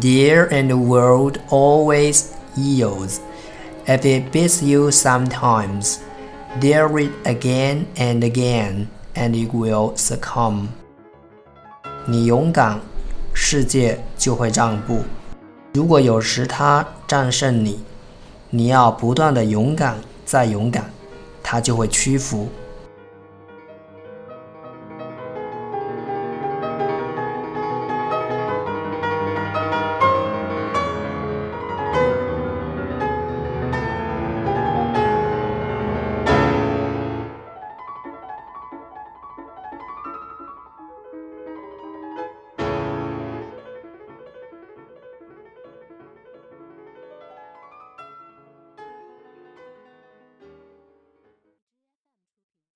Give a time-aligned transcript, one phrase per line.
[0.00, 3.20] There and the world always yields.
[3.86, 5.98] If it beats you sometimes,
[6.60, 10.68] dare it again and again, and it will succumb.
[12.06, 12.80] 你勇敢，
[13.34, 15.02] 世界就会让步。
[15.74, 17.78] 如果有时它战胜你，
[18.48, 20.90] 你要不断的勇敢再勇敢，
[21.42, 22.48] 它就会屈服。